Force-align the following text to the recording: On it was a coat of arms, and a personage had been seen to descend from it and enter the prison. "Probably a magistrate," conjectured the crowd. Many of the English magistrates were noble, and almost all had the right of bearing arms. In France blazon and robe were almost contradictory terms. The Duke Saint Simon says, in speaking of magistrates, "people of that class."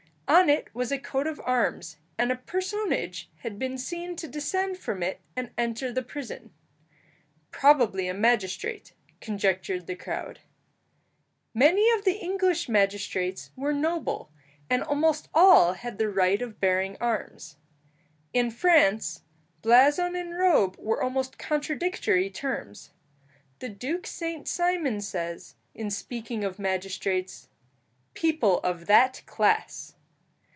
On 0.27 0.49
it 0.49 0.73
was 0.73 0.93
a 0.93 0.97
coat 0.97 1.27
of 1.27 1.41
arms, 1.43 1.97
and 2.17 2.31
a 2.31 2.37
personage 2.37 3.29
had 3.39 3.59
been 3.59 3.77
seen 3.77 4.15
to 4.15 4.29
descend 4.29 4.77
from 4.77 5.03
it 5.03 5.19
and 5.35 5.51
enter 5.57 5.91
the 5.91 6.01
prison. 6.01 6.53
"Probably 7.51 8.07
a 8.07 8.13
magistrate," 8.13 8.93
conjectured 9.19 9.87
the 9.87 9.95
crowd. 9.97 10.39
Many 11.53 11.91
of 11.91 12.05
the 12.05 12.13
English 12.13 12.69
magistrates 12.69 13.51
were 13.57 13.73
noble, 13.73 14.31
and 14.69 14.81
almost 14.83 15.27
all 15.33 15.73
had 15.73 15.97
the 15.97 16.07
right 16.09 16.41
of 16.41 16.61
bearing 16.61 16.95
arms. 17.01 17.57
In 18.31 18.51
France 18.51 19.23
blazon 19.61 20.15
and 20.15 20.37
robe 20.37 20.77
were 20.79 21.03
almost 21.03 21.37
contradictory 21.37 22.29
terms. 22.29 22.91
The 23.59 23.67
Duke 23.69 24.07
Saint 24.07 24.47
Simon 24.47 25.01
says, 25.01 25.55
in 25.75 25.91
speaking 25.91 26.45
of 26.45 26.57
magistrates, 26.57 27.49
"people 28.13 28.59
of 28.59 28.85
that 28.85 29.23
class." 29.25 29.95